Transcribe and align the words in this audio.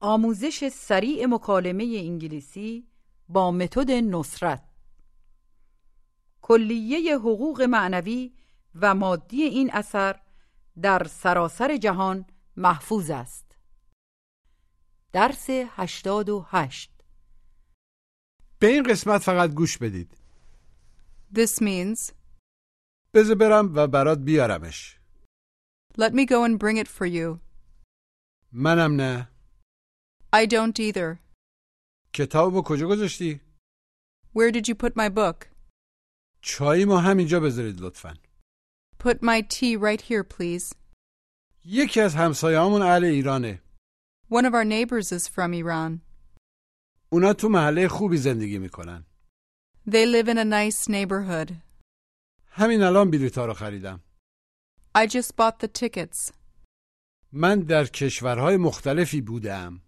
آموزش 0.00 0.68
سریع 0.68 1.26
مکالمه 1.26 1.84
انگلیسی 1.84 2.88
با 3.28 3.50
متد 3.50 3.90
نصرت. 3.90 4.64
کلیه 6.42 7.18
حقوق 7.18 7.62
معنوی 7.62 8.32
و 8.74 8.94
مادی 8.94 9.42
این 9.42 9.70
اثر 9.72 10.20
در 10.82 11.04
سراسر 11.04 11.76
جهان 11.76 12.26
محفوظ 12.56 13.10
است. 13.10 13.58
درس 15.12 15.46
هشتاد 15.50 16.28
و 16.28 16.46
هشت. 16.48 16.92
به 18.58 18.66
این 18.66 18.82
قسمت 18.82 19.22
فقط 19.22 19.50
گوش 19.50 19.78
بدید. 19.78 20.16
This 21.34 21.62
means, 21.62 22.12
بذار 23.14 23.36
برم 23.36 23.72
و 23.74 23.86
برات 23.86 24.18
بیارمش. 24.18 25.00
Let 25.98 26.12
me 26.12 26.26
go 26.26 26.44
and 26.44 26.58
bring 26.58 26.76
it 26.84 26.88
for 26.88 27.06
you. 27.06 27.38
منم 28.52 28.96
نه. 28.96 29.28
I 30.32 30.46
don't 30.46 30.78
either. 30.80 31.18
کتابو 32.12 32.62
کجا 32.62 32.88
گذاشتی؟ 32.88 33.40
Where 34.34 34.50
did 34.52 34.68
you 34.68 34.74
put 34.74 34.96
my 34.96 35.08
book? 35.08 35.46
چای 36.42 36.84
ما 36.84 37.00
همینجا 37.00 37.40
بذارید 37.40 37.80
لطفا 37.80 38.14
Put 38.98 39.22
my 39.22 39.40
tea 39.42 39.76
right 39.76 40.00
here, 40.00 40.24
please. 40.24 40.74
یکی 41.64 42.00
از 42.00 42.14
همسایه‌هامون 42.14 42.82
اهل 42.82 43.04
ایرانه 43.04 43.62
One 44.30 44.44
of 44.44 44.54
our 44.54 44.64
neighbors 44.64 45.12
is 45.12 45.28
from 45.28 45.52
Iran. 45.54 46.00
اونا 47.12 47.32
تو 47.32 47.48
محله 47.48 47.88
خوبی 47.88 48.16
زندگی 48.16 48.58
می‌کنن 48.58 49.04
They 49.88 50.06
live 50.06 50.28
in 50.28 50.36
a 50.38 50.44
nice 50.44 50.88
neighborhood. 50.88 51.54
همین 52.46 52.82
الان 52.82 53.10
بلیطا 53.10 53.46
رو 53.46 53.54
خریدم 53.54 54.00
I 54.98 55.06
just 55.06 55.36
bought 55.36 55.58
the 55.64 55.68
tickets. 55.80 56.32
من 57.32 57.60
در 57.60 57.84
کشورهای 57.84 58.56
مختلفی 58.56 59.20
بودم 59.20 59.80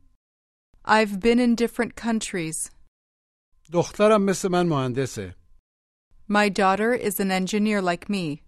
I've 0.85 1.19
been 1.19 1.39
in 1.39 1.55
different 1.55 1.95
countries. 1.95 2.71
دخترم 3.73 4.21
مثل 4.25 4.49
من 4.51 4.65
مهندسه 4.67 5.35
My 6.29 6.49
daughter 6.49 6.93
is 6.93 7.19
an 7.19 7.31
engineer 7.31 7.81
like 7.81 8.09
me. 8.09 8.41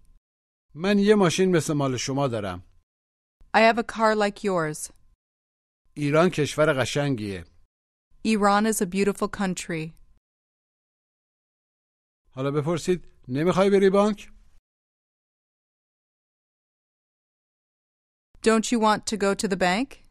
من 0.74 0.98
یه 0.98 1.14
ماشین 1.14 1.56
مثل 1.56 1.72
مال 1.72 1.96
شما 1.96 2.28
دارم 2.28 2.62
I 3.56 3.60
have 3.60 3.78
a 3.78 3.82
car 3.84 4.14
like 4.16 4.44
yours. 4.44 4.90
ایران 5.96 6.30
کشور 6.30 6.72
قشنگیه 6.82 7.44
Iran 8.26 8.66
is 8.66 8.80
a 8.82 8.86
beautiful 8.86 9.28
country. 9.28 9.92
حالا 12.34 12.50
بپرسید 12.50 13.04
نمیخوای 13.28 13.70
بری 13.70 13.90
بانک؟ 13.90 14.32
Don't 18.42 18.72
you 18.72 18.78
want 18.80 19.06
to 19.06 19.16
go 19.16 19.34
to 19.34 19.46
the 19.48 19.56
bank? 19.56 20.02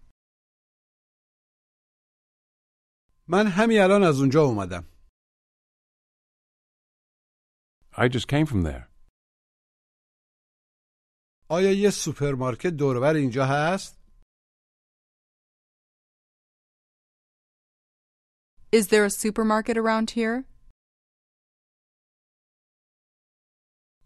من 3.29 3.47
همین 3.47 3.81
الان 3.81 4.03
از 4.03 4.21
اونجا 4.21 4.43
اومدم 4.43 4.85
I 7.97 8.09
just 8.09 8.27
came 8.29 8.47
from 8.47 8.63
there. 8.65 8.89
آیا 11.49 11.73
یه 11.73 11.91
سوپرمارکت 11.91 12.67
دوربر 12.71 13.15
اینجا 13.15 13.47
هست؟ 13.47 13.99
Is 18.73 18.89
there 18.89 19.05
a 19.05 19.11
supermarket 19.11 19.77
around 19.77 20.11
here? 20.11 20.45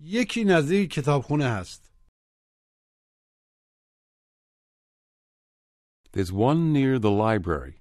یکی 0.00 0.44
نزدیک 0.46 0.90
کتابخونه 0.90 1.44
هست 1.44 1.92
There's 6.12 6.32
one 6.32 6.72
near 6.72 6.98
the 6.98 7.10
library. 7.10 7.77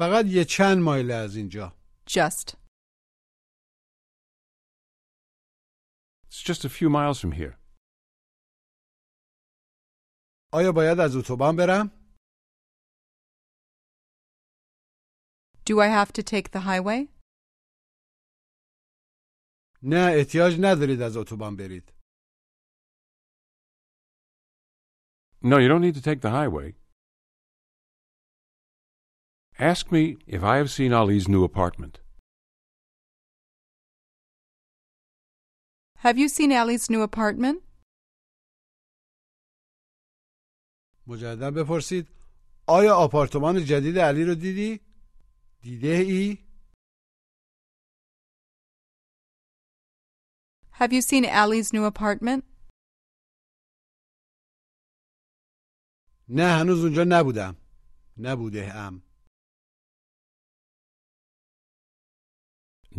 فقط 0.00 0.24
یه 0.26 0.44
چند 0.44 0.78
مایل 0.84 1.10
از 1.10 1.36
اینجا 1.36 1.76
Just. 2.06 2.56
It's 6.28 6.42
just 6.42 6.64
a 6.64 6.68
few 6.68 6.88
miles 6.88 7.20
from 7.20 7.32
here. 7.32 7.58
آیا 10.52 10.72
باید 10.72 11.00
از 11.00 11.16
اتوبان 11.16 11.56
برم؟ 11.56 11.90
Do 15.66 15.72
I 15.80 15.88
have 15.88 16.12
to 16.12 16.22
take 16.22 16.50
the 16.50 16.60
highway? 16.60 17.08
نه 19.82 20.12
احتیاج 20.18 20.52
ندارید 20.60 21.02
از 21.02 21.16
اتوبان 21.16 21.56
برید 21.56 21.92
No, 25.42 25.56
you 25.58 25.68
don't 25.68 25.82
need 25.82 25.94
to 25.94 26.02
take 26.02 26.20
the 26.20 26.30
highway. 26.30 26.79
Ask 29.59 29.91
me 29.91 30.17
if 30.27 30.43
I 30.43 30.57
have 30.57 30.69
seen 30.69 30.91
Ali's 30.91 31.27
new 31.27 31.43
apartment. 31.45 31.99
Have 36.05 36.17
you 36.17 36.27
seen 36.29 36.51
Allie's 36.51 36.89
new 36.89 37.01
apartment? 37.01 37.61
مجددا 41.07 41.51
بپرسید 41.51 42.07
آیا 42.67 42.95
آپارتمان 42.95 43.65
جدید 43.65 43.97
علی 43.99 44.23
رو 44.23 44.35
دیدی؟ 44.35 44.79
دیده 45.61 45.87
ای؟ 45.87 46.37
Have 50.79 50.91
you 50.93 51.01
seen 51.01 51.25
Allie's 51.25 51.73
new 51.73 51.85
apartment? 51.85 52.43
نه 56.29 56.43
هنوز 56.59 56.83
اونجا 56.83 57.03
نبودم 57.07 57.55
نبوده 58.17 58.75
ام 58.75 59.01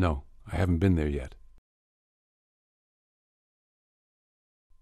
No, 0.01 0.25
I 0.53 0.57
haven't 0.57 0.79
been 0.79 0.95
there 0.97 1.09
yet. 1.09 1.35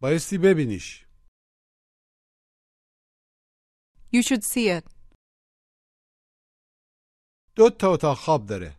بایستی 0.02 0.38
ببینیش 0.38 1.04
You 4.12 4.22
should 4.22 4.44
see 4.44 4.68
it. 4.78 4.84
دو 7.56 7.70
تا 7.80 7.86
اتاق 7.94 8.16
خواب 8.24 8.46
داره 8.48 8.76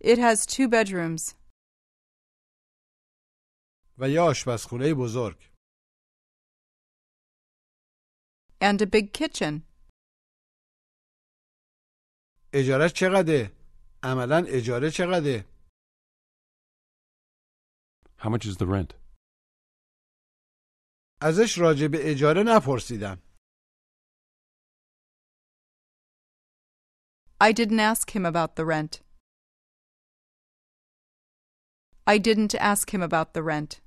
It 0.00 0.18
has 0.18 0.46
two 0.46 0.68
bedrooms 0.68 1.34
و 3.98 4.08
یه 4.08 4.20
آشپزخونه 4.20 4.94
بزرگ 4.94 5.48
and 8.60 8.82
a 8.82 8.86
big 8.86 9.12
kitchen. 9.12 9.62
اجارش 12.53 12.93
چقدره؟ 12.93 13.51
عملا 14.03 14.43
اجاره 14.47 14.89
چقدره؟ 14.91 15.45
How 18.17 18.29
much 18.29 18.45
is 18.45 18.57
the 18.57 18.65
rent? 18.65 18.93
ازش 21.21 21.57
راجع 21.57 21.87
به 21.87 22.11
اجاره 22.11 22.43
نپرسیدم 22.45 23.17
I 27.41 27.51
didn't 27.51 27.79
ask 27.79 28.11
him 28.15 28.25
about 28.25 28.55
the 28.55 28.65
rent. 28.65 28.93
I 32.07 32.17
didn't 32.17 32.55
ask 32.55 32.85
him 32.93 33.01
about 33.01 33.33
the 33.33 33.43
rent. 33.43 33.81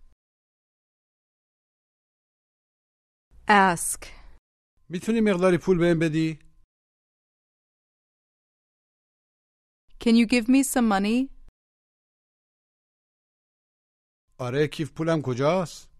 Ask. 3.49 4.07
می‌تونی 4.89 5.21
مقداری 5.21 5.59
پول 5.59 5.79
بهم 5.79 5.99
بدی؟ 5.99 6.46
Can 10.06 10.16
you 10.16 10.26
give 10.26 10.48
me 10.50 10.64
some 10.64 10.88
money? 10.88 11.30
آره 14.40 14.68
کیف 14.74 14.92
پولم 14.98 15.22
کجاست؟ 15.26 15.92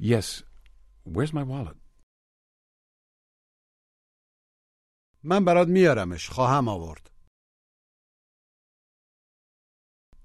Yes. 0.00 0.42
Where's 1.06 1.32
my 1.32 1.42
wallet? 1.42 1.76
من 5.24 5.44
برات 5.44 5.68
میارمش 5.68 6.28
خواهم 6.30 6.68
آورد 6.68 7.10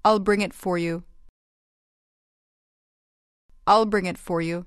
I'll 0.04 0.18
bring 0.28 0.40
it 0.40 0.52
for 0.52 0.78
you. 0.78 1.04
I'll 3.66 3.86
bring 3.86 4.06
it 4.06 4.18
for 4.18 4.40
you. 4.42 4.64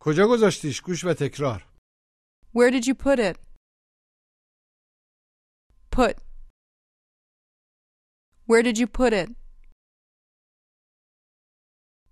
کجا 0.00 0.22
گذاشتیش 0.30 0.80
گوش 0.82 1.04
و 1.04 1.14
تکرار 1.20 1.71
Where 2.52 2.70
did 2.70 2.86
you 2.88 2.94
put 2.94 3.18
it? 3.18 3.36
Put. 5.90 6.14
Where 8.46 8.62
did 8.62 8.78
you 8.78 8.86
put 8.86 9.12
it? 9.12 9.28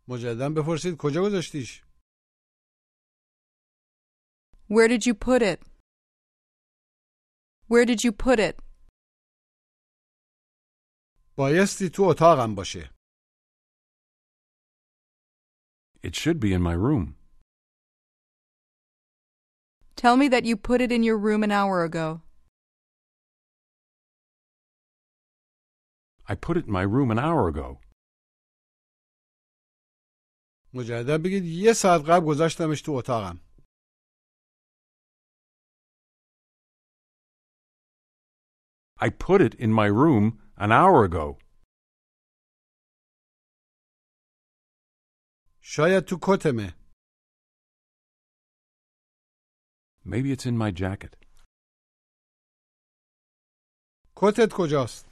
مجددا 0.08 0.48
بپرسید 0.56 0.96
کجا 0.98 1.20
گذاشتیش 1.22 1.82
Where 4.68 4.88
did 4.88 5.06
you 5.06 5.14
put 5.14 5.42
it? 5.42 5.60
Where 7.68 7.84
did 7.84 8.04
you 8.04 8.12
put 8.12 8.38
it? 8.38 8.62
بایستی 11.36 11.88
تو 11.94 12.02
اتاقم 12.02 12.54
باشه 12.54 12.90
It 16.02 16.14
should 16.14 16.38
be 16.40 16.52
in 16.52 16.62
my 16.62 16.74
room. 16.74 17.16
Tell 20.00 20.16
me 20.16 20.28
that 20.28 20.44
you 20.44 20.56
put 20.56 20.80
it 20.80 20.92
in 20.92 21.02
your 21.02 21.18
room 21.18 21.42
an 21.42 21.50
hour 21.50 21.82
ago. 21.84 22.22
I 26.28 26.34
put 26.34 26.56
it 26.56 26.66
in 26.66 26.72
my 26.72 26.82
room 26.82 27.10
an 27.10 27.18
hour 27.18 27.48
ago. 27.48 27.80
مجدد 30.74 31.22
بگید 31.22 31.44
یه 31.44 31.72
ساعت 31.72 32.00
قبل 32.00 32.26
گذاشتمش 32.26 32.82
تو 32.82 32.92
اتاقم 32.92 33.40
I 39.00 39.08
put 39.10 39.40
it 39.42 39.54
in 39.54 39.72
my 39.72 39.86
room 39.86 40.40
an 40.56 40.72
hour 40.72 41.04
ago. 41.04 41.38
شاید 45.60 46.04
تو 46.04 46.18
کتمه 46.22 46.79
Maybe 50.04 50.32
it's 50.32 50.46
in 50.46 50.56
my 50.58 50.70
jacket. 50.82 51.16
کتت 54.16 54.52
کجاست 54.52 55.06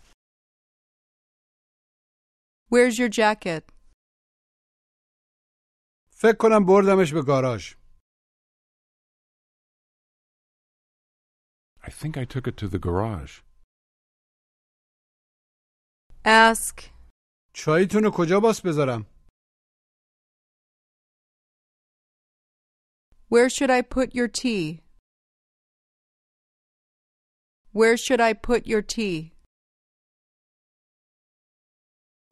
Where's 2.70 2.98
your 2.98 3.08
jacket? 3.08 3.72
فکر 6.10 6.36
کنم 6.38 6.66
بردمش 6.66 7.12
به 7.12 7.22
گاراژ 7.26 7.74
I 11.82 11.90
think 11.90 12.16
I 12.16 12.24
took 12.24 12.46
it 12.48 12.56
to 12.56 12.68
the 12.68 12.78
garage. 12.78 13.32
Ask. 16.24 16.90
چاییتون 17.52 18.02
رو 18.04 18.10
کجا 18.10 18.40
باس 18.40 18.60
بذارم 18.66 19.06
Where 23.28 23.48
should 23.50 23.70
I 23.70 23.82
put 23.82 24.14
your 24.14 24.28
tea? 24.28 24.80
Where 27.72 27.96
should 27.96 28.20
I 28.20 28.32
put 28.34 28.66
your 28.66 28.82
tea? 28.82 29.32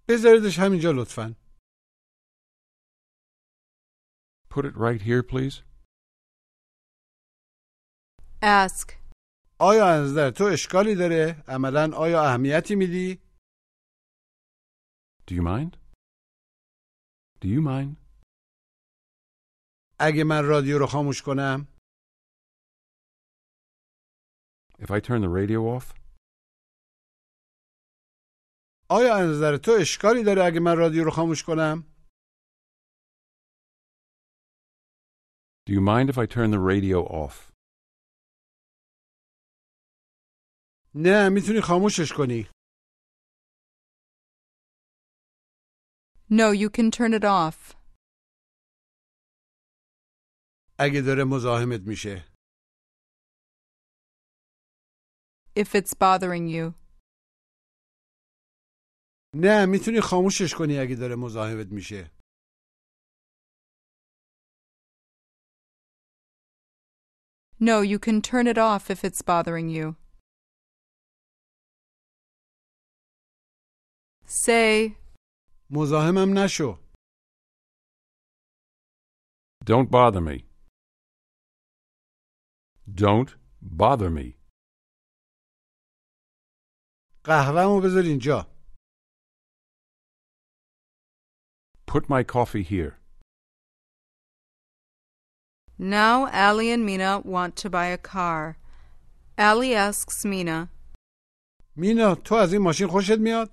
بذاریدش 0.08 0.58
همینجا 0.58 0.90
لطفا 0.92 1.34
Put 4.50 4.64
it 4.66 4.76
right 4.76 5.00
here, 5.00 5.22
please. 5.22 5.62
Ask. 8.42 8.98
آیا 9.60 9.86
از 9.86 10.10
نظر 10.10 10.30
تو 10.30 10.44
اشکالی 10.44 10.94
داره 10.94 11.44
عملا 11.48 11.90
آیا 11.96 12.22
اهمیتی 12.22 12.74
میدی 12.74 13.19
Do 15.26 15.34
you 15.34 15.42
mind? 15.42 15.76
Do 17.40 17.48
you 17.48 17.62
mind? 17.62 17.96
اگه 19.99 20.23
من 20.23 20.45
رادیو 20.45 20.77
رو 20.77 20.88
خاموش 20.88 21.21
کنم 21.21 21.67
If 24.79 24.91
I 24.91 24.99
turn 24.99 25.21
the 25.21 25.29
radio 25.29 25.59
off? 25.77 25.97
آیا 28.89 29.15
از 29.15 29.29
نظر 29.29 29.57
تو 29.57 29.71
اشکالی 29.81 30.23
داره 30.23 30.44
اگه 30.44 30.59
من 30.59 30.77
رادیو 30.77 31.03
رو 31.03 31.11
خاموش 31.11 31.44
کنم 31.44 31.83
Do 35.69 35.73
you 35.73 35.81
mind 35.81 36.09
if 36.09 36.17
I 36.17 36.25
turn 36.25 36.51
the 36.51 36.59
radio 36.59 36.99
off? 37.23 37.51
نه 40.95 41.29
می‌تونی 41.29 41.61
خاموشش 41.61 42.13
کنی 42.17 42.47
No, 46.29 46.51
you 46.51 46.69
can 46.69 46.91
turn 46.91 47.13
it 47.13 47.23
off. 47.23 47.76
اگه 50.79 51.01
داره 51.01 51.24
مزاحمت 51.24 51.81
میشه 51.88 52.25
If 55.59 55.69
it's 55.75 55.94
bothering 55.94 56.47
you. 56.56 56.74
نه 59.35 59.65
می‌تونی 59.65 60.01
خاموشش 60.01 60.53
کنی 60.57 60.77
اگه 60.79 60.95
داره 60.95 61.15
مزاحمت 61.15 61.68
میشه 61.71 62.12
No, 67.59 67.81
you 67.81 67.97
can 68.00 68.21
turn 68.21 68.45
it 68.47 68.57
off 68.57 68.91
if 68.91 69.03
it's 69.03 69.21
bothering 69.23 69.69
you. 69.69 69.95
Say, 74.25 74.95
مزاحمم 75.69 76.38
نشو 76.39 76.77
Don't 79.65 79.89
bother 79.91 80.21
me. 80.21 80.46
Don't 82.94 83.34
bother 83.60 84.10
me. 84.10 84.36
قهوهمو 87.24 87.80
بذار 87.80 88.02
اینجا 88.04 88.46
Put 91.86 92.08
my 92.08 92.22
coffee 92.22 92.62
here. 92.62 92.98
Now 95.78 96.26
Allie 96.28 96.70
and 96.70 96.84
Mina 96.86 97.20
want 97.24 97.56
to 97.56 97.70
buy 97.70 97.86
a 97.86 97.98
car. 97.98 98.56
Allie 99.38 99.74
asks 99.74 100.24
Mina, 100.24 100.69
مینا 101.76 102.14
تو 102.14 102.34
از 102.34 102.52
این 102.52 102.62
ماشین 102.62 102.88
خوشت 102.88 103.19
میاد 103.19 103.50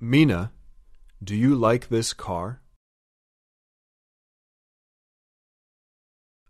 Mina, 0.00 0.52
do 1.22 1.34
you 1.34 1.54
like 1.54 1.88
this 1.88 2.12
car? 2.12 2.60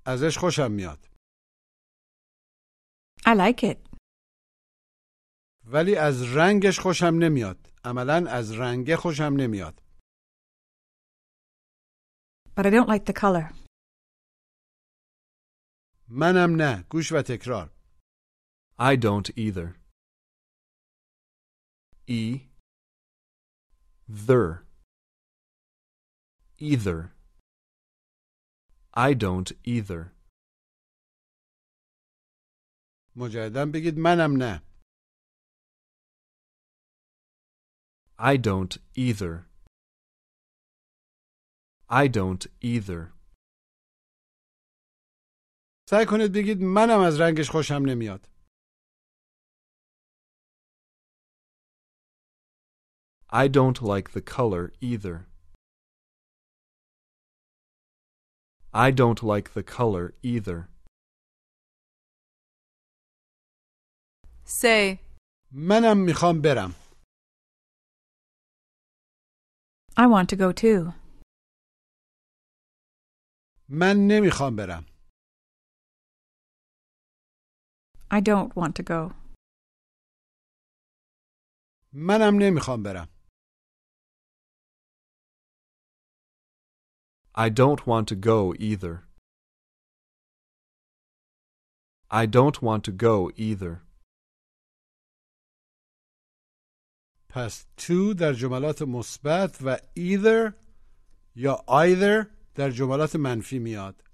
ازش 0.05 0.37
خوشم 0.37 0.71
میاد 0.71 1.09
I 3.25 3.35
like 3.35 3.63
it. 3.63 3.89
ولی 5.65 5.95
از 5.95 6.35
رنگش 6.35 6.79
خوشم 6.79 7.05
نمیاد 7.05 7.57
عملا 7.85 8.31
از 8.31 8.51
رنگه 8.51 8.95
خوشم 8.97 9.33
نمیاد 9.37 9.83
But 12.55 12.65
I 12.65 12.69
don't 12.69 12.89
like 12.89 13.05
the 13.05 13.13
color. 13.13 13.53
منم 16.07 16.55
نه 16.55 16.83
گوش 16.89 17.11
و 17.11 17.21
تکرار 17.21 17.73
I 18.79 18.95
don't 18.95 19.29
either. 19.37 19.75
E. 22.07 22.49
Ther. 24.27 24.63
Either. 26.57 27.13
I 28.96 29.14
don't 29.14 29.52
either. 29.64 30.14
مجددا 33.16 33.66
بگید 33.74 33.94
منم 33.98 34.36
نه 34.36 34.62
I 38.18 38.36
don't 38.36 38.78
either. 38.96 39.46
I 41.90 42.08
don't 42.08 42.46
either. 42.62 43.12
سعی 45.90 46.06
کنید 46.08 46.32
بگید 46.34 46.58
منم 46.62 47.00
از 47.00 47.20
رنگش 47.20 47.50
خوشم 47.50 47.82
نمیاد 47.86 48.28
I 53.42 53.48
don't 53.48 53.82
like 53.82 54.10
the 54.12 54.22
color 54.22 54.72
either. 54.80 55.27
I 58.72 58.90
don't 58.90 59.22
like 59.22 59.54
the 59.54 59.62
color 59.62 60.14
either. 60.22 60.68
Say, 64.44 64.98
منم 65.52 65.96
میخوام 66.06 66.40
برم 66.42 66.74
I 69.96 70.06
want 70.06 70.28
to 70.28 70.36
go 70.36 70.52
too. 70.52 70.92
من 73.68 73.96
نمیخوام 74.08 74.56
برم 74.56 74.84
I 78.10 78.20
don't 78.20 78.54
want 78.56 78.74
to 78.76 78.82
go. 78.82 79.14
منم 81.92 82.38
نمیخوام 82.42 82.82
برم 82.82 83.08
I 87.38 87.48
don't 87.48 87.86
want 87.86 88.08
to 88.08 88.14
go 88.14 88.54
either. 88.58 88.94
I 92.10 92.26
don't 92.26 92.62
want 92.62 92.84
to 92.84 92.92
go 92.92 93.30
either. 93.36 93.82
پس 97.28 97.66
to 97.76 98.14
در 98.14 98.32
جملات 98.32 98.82
مثبت 98.82 99.58
و 99.62 99.76
either 99.98 100.54
یا 101.36 101.64
either 101.68 102.26
در 102.54 102.70
جملات 102.70 103.16
منفی 103.16 103.58
میاد 103.58 104.04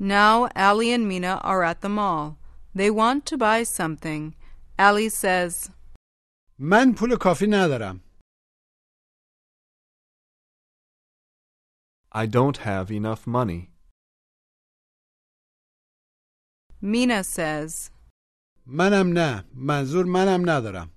now 0.00 0.48
Allie 0.54 0.92
and 0.92 1.08
Mina 1.08 1.40
are 1.42 1.64
at 1.64 1.80
the 1.80 1.88
mall. 1.88 2.38
They 2.72 2.90
want 2.90 3.26
to 3.26 3.36
buy 3.36 3.64
something. 3.64 4.34
Ali 4.78 5.08
says, 5.08 5.70
من 6.58 6.94
پول 6.94 7.16
کافی 7.16 7.46
ندارم 7.46 8.00
I 12.12 12.26
don't 12.26 12.58
have 12.58 12.90
enough 12.90 13.26
money. 13.26 13.70
Mina 16.80 17.24
says, 17.24 17.90
منم 18.66 19.12
نه 19.12 19.44
منظور 19.54 20.04
منم 20.04 20.50
ندارم 20.50 20.90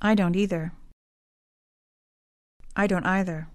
I 0.00 0.14
don't 0.14 0.36
either. 0.36 0.72
I 2.76 2.86
don't 2.86 3.06
either. 3.06 3.48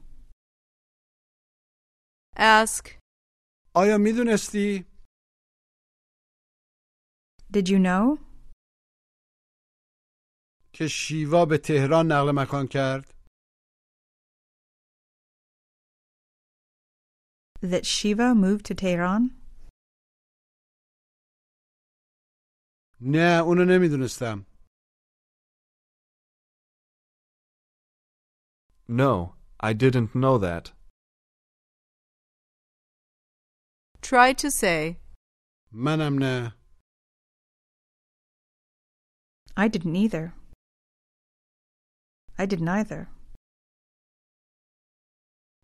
Ask, 2.35 2.99
آیا 3.75 3.97
میدونستی؟ 3.97 4.85
Did 7.53 7.69
you 7.69 7.79
know 7.79 8.19
که 10.73 10.87
شیوا 10.87 11.45
به 11.45 11.57
تهران 11.57 12.05
نقل 12.11 12.31
مکان 12.31 12.67
کرد؟ 12.67 13.12
that 17.63 17.85
Shiva 17.85 18.33
moved 18.35 18.65
to 18.67 18.73
Tehran? 18.75 19.31
نه 23.01 23.39
اونو 23.39 23.63
نمیدونستم 23.63 24.45
No, 28.89 29.35
I 29.59 29.73
didn't 29.73 30.15
know 30.15 30.37
that. 30.39 30.73
try 34.01 34.33
to 34.33 34.49
say, 34.51 34.97
منم 35.71 36.19
نه 36.19 36.55
I 39.57 39.67
didn't 39.67 39.95
either. 39.95 40.33
I 42.37 42.45
didn't 42.45 42.67
either. 42.69 43.07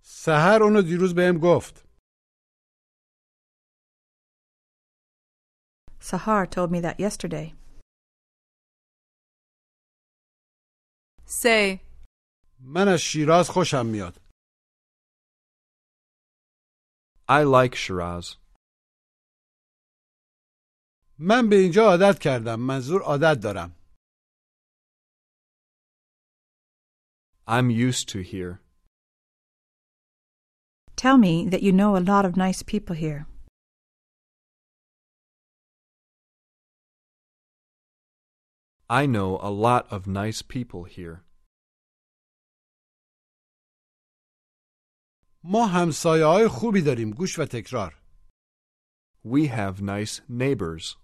سهر 0.01 0.59
اونو 0.63 0.81
دیروز 0.81 1.13
بهم 1.15 1.37
گفت 1.43 1.85
Sahar 5.99 6.49
told 6.49 6.71
me 6.71 6.79
that 6.81 6.99
yesterday. 6.99 7.53
say, 11.25 11.79
من 12.59 12.87
از 12.87 12.99
شیراز 13.01 13.49
خوشم 13.49 13.85
میاد 13.85 14.21
I 17.29 17.43
like 17.43 17.75
Shiraz. 17.75 18.37
من 21.19 21.49
به 21.49 21.55
اینجا 21.55 21.83
عادت 21.83 22.19
کردم 22.19 22.59
منظور 22.59 23.01
عادت 23.01 23.39
دارم 23.43 23.75
I'm 27.47 27.69
used 27.69 28.09
to 28.09 28.19
here. 28.21 28.59
Tell 30.95 31.17
me 31.17 31.47
that 31.49 31.61
you 31.61 31.71
know 31.71 31.95
a 31.95 32.03
lot 32.11 32.25
of 32.25 32.35
nice 32.37 32.63
people 32.63 32.95
here. 32.95 33.27
I 38.89 39.05
know 39.05 39.39
a 39.41 39.49
lot 39.49 39.91
of 39.91 40.07
nice 40.07 40.41
people 40.41 40.83
here. 40.83 41.23
ما 45.43 45.67
همسایه 45.67 46.25
های 46.25 46.47
خوبی 46.47 46.81
داریم 46.81 47.11
گوش 47.11 47.39
و 47.39 47.45
تکرار 47.45 48.01
We 49.23 49.47
have 49.47 49.81
nice 49.81 50.21
neighbors. 50.29 50.97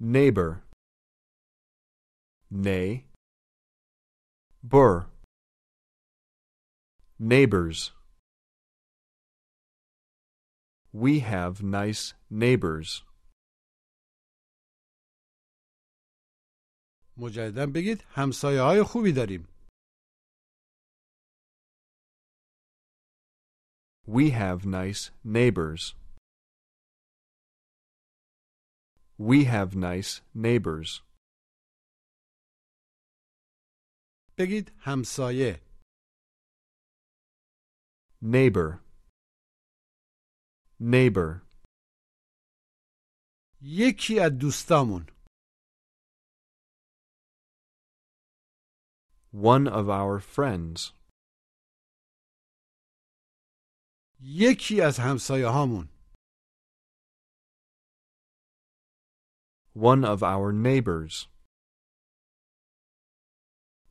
Neighbor. 0.00 0.62
Nay. 2.50 3.06
Bur. 4.64 5.06
Neighbors. 7.18 7.92
We 10.92 11.20
have 11.20 11.62
nice 11.62 12.14
neighbors. 12.30 13.04
مجددا 17.17 17.65
بگید 17.75 18.03
همسایه 18.07 18.61
های 18.61 18.83
خوبی 18.83 19.11
داریم 19.11 19.47
We 24.07 24.31
have 24.31 24.65
nice 24.65 25.11
neighbors. 25.25 25.95
We 29.19 29.43
have 29.45 29.75
nice 29.75 30.21
neighbors. 30.33 31.01
بگید 34.37 34.71
همسایه 34.79 35.61
Neighbor. 38.21 38.79
Neighbor. 40.79 41.41
یکی 43.61 44.19
از 44.19 44.31
دوستامون 44.37 45.16
One 49.32 49.66
of 49.66 49.88
our 49.88 50.18
friends. 50.20 50.92
یکی 54.20 54.80
از 54.80 54.98
همسایه 54.98 55.46
هامون 55.46 55.88
One 59.74 60.04
of 60.04 60.22
our 60.22 60.52
neighbors. 60.52 61.28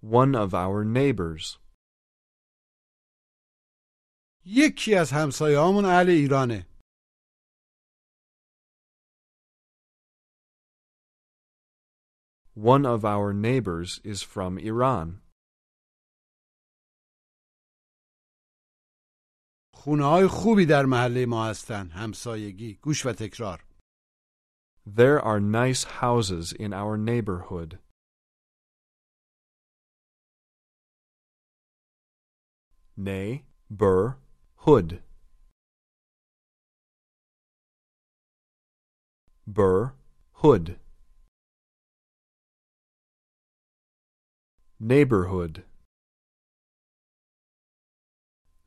One 0.03 0.36
of 0.36 0.53
our 0.53 0.84
neighbors. 0.84 1.58
یکی 4.46 4.96
از 4.96 5.12
همسایه 5.12 5.60
هامون 5.60 5.86
اهل 5.86 6.10
ایرانه 6.10 6.68
One 12.56 12.86
of 12.86 13.03
our 13.06 13.34
neighbors 13.34 14.00
is 14.03 14.22
from 14.22 14.58
Iran. 14.58 15.22
خونه 19.87 20.05
های 20.05 20.26
خوبی 20.26 20.66
در 20.66 20.85
محله 20.85 21.26
ما 21.26 21.47
هستن 21.47 21.88
همسایگی 21.88 22.75
گوش 22.75 23.07
و 23.07 23.12
تکرار 23.12 23.64
There 24.87 25.21
are 25.21 25.40
nice 25.40 25.85
houses 25.85 26.52
in 26.52 26.73
our 26.73 26.97
neighborhood. 26.97 27.78
Nay, 32.97 33.45
bur, 33.71 34.16
hood. 34.64 35.02
Bur, 39.47 39.95
hood. 40.43 40.66
Neighborhood. 44.81 45.64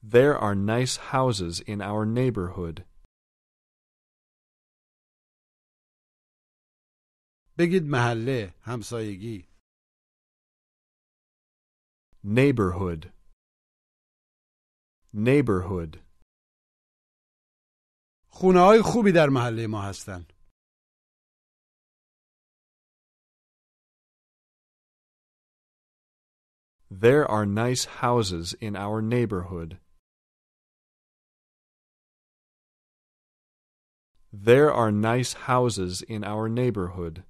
There 0.03 0.37
are 0.37 0.55
nice 0.55 0.97
houses 0.97 1.61
in 1.61 1.81
our 1.81 2.05
neighborhood. 2.05 2.85
بگید 7.59 7.83
محله 7.83 8.55
همسایگی 8.63 9.49
Neighborhood. 12.25 13.13
Neighborhood. 15.13 15.99
خونه 18.29 18.61
های 18.61 18.83
خوبی 18.85 19.13
در 19.13 19.29
محله 19.29 19.67
ما 19.67 19.83
هستن 19.83 20.27
There 26.91 27.27
are 27.31 27.47
nice 27.47 27.85
houses 27.85 28.55
in 28.61 28.77
our 28.77 29.03
neighborhood. 29.03 29.81
There 34.33 34.73
are 34.73 34.91
nice 34.91 35.33
houses 35.33 36.03
in 36.03 36.25
our 36.25 36.49
neighborhood. 36.49 37.23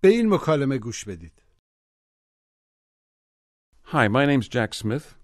به 0.00 0.08
این 0.08 0.34
مکالمه 0.34 0.78
گوش 0.78 1.04
بدید 1.04 1.42
Hi, 3.84 4.08
my 4.08 4.26
name's 4.26 4.48
Jack 4.48 4.74
Smith. 4.74 5.16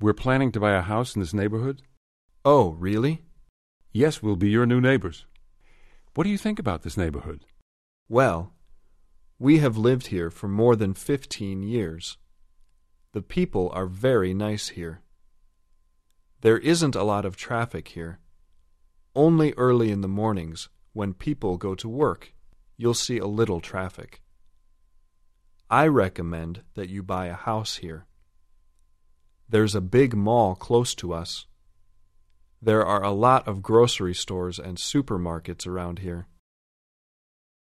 We're 0.00 0.22
planning 0.24 0.52
to 0.52 0.60
buy 0.60 0.72
a 0.72 0.82
house 0.82 1.14
in 1.14 1.20
this 1.20 1.34
neighborhood. 1.34 1.82
Oh, 2.44 2.70
really? 2.72 3.22
Yes, 3.92 4.22
we'll 4.22 4.36
be 4.36 4.50
your 4.50 4.66
new 4.66 4.80
neighbors. 4.80 5.26
What 6.14 6.24
do 6.24 6.30
you 6.30 6.38
think 6.38 6.58
about 6.58 6.82
this 6.82 6.96
neighborhood? 6.96 7.44
Well, 8.08 8.52
we 9.38 9.58
have 9.58 9.76
lived 9.76 10.06
here 10.08 10.30
for 10.30 10.48
more 10.48 10.76
than 10.76 10.94
15 10.94 11.62
years. 11.62 12.18
The 13.12 13.22
people 13.22 13.70
are 13.72 13.86
very 13.86 14.32
nice 14.34 14.68
here. 14.68 15.02
There 16.41 16.57
isn't 16.57 16.95
a 16.95 17.03
lot 17.03 17.23
of 17.23 17.35
traffic 17.35 17.89
here. 17.89 18.19
Only 19.15 19.53
early 19.53 19.91
in 19.91 20.01
the 20.01 20.07
mornings, 20.07 20.69
when 20.93 21.13
people 21.13 21.57
go 21.57 21.75
to 21.75 21.87
work, 21.87 22.33
you'll 22.77 22.95
see 22.95 23.19
a 23.19 23.27
little 23.27 23.61
traffic. 23.61 24.21
I 25.69 25.87
recommend 25.87 26.63
that 26.73 26.89
you 26.89 27.03
buy 27.03 27.27
a 27.27 27.33
house 27.33 27.77
here. 27.77 28.07
There's 29.47 29.75
a 29.75 29.81
big 29.81 30.15
mall 30.15 30.55
close 30.55 30.95
to 30.95 31.13
us. 31.13 31.45
There 32.61 32.85
are 32.85 33.03
a 33.03 33.11
lot 33.11 33.47
of 33.47 33.61
grocery 33.61 34.13
stores 34.15 34.57
and 34.57 34.77
supermarkets 34.77 35.67
around 35.67 35.99
here. 35.99 36.27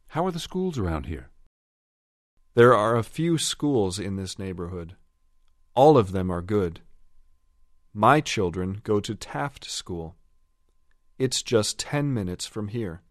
How 0.09 0.25
are 0.27 0.33
the 0.33 0.39
schools 0.39 0.79
around 0.79 1.07
here? 1.07 1.31
There 2.55 2.75
are 2.75 2.97
a 2.97 3.03
few 3.03 3.39
schools 3.39 3.99
in 3.99 4.17
this 4.17 4.39
neighborhood. 4.39 4.97
All 5.75 5.99
of 5.99 6.13
them 6.13 6.31
are 6.31 6.43
good. 6.43 6.81
My 8.00 8.21
children 8.21 8.81
go 8.85 9.00
to 9.00 9.17
Taft 9.17 9.69
School. 9.69 10.14
It's 11.19 11.43
just 11.43 11.81
ten 11.81 12.14
minutes 12.14 12.47
from 12.47 12.69
here. 12.69 13.02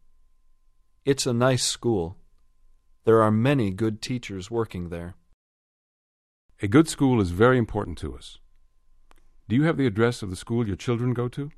It's 1.03 1.25
a 1.25 1.33
nice 1.33 1.65
school. 1.65 2.15
There 3.03 3.21
are 3.21 3.29
many 3.29 3.71
good 3.71 4.01
teachers 4.01 4.49
working 4.49 4.87
there. 4.87 5.15
A 6.61 6.69
good 6.69 6.87
school 6.87 7.19
is 7.19 7.31
very 7.31 7.57
important 7.57 7.97
to 7.97 8.15
us. 8.15 8.39
Do 9.49 9.57
you 9.57 9.63
have 9.63 9.75
the 9.75 9.85
address 9.85 10.23
of 10.23 10.29
the 10.29 10.37
school 10.37 10.65
your 10.65 10.77
children 10.77 11.13
go 11.13 11.27
to? 11.27 11.51